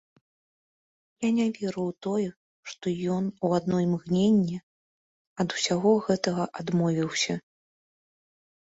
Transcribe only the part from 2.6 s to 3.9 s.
што ён у адно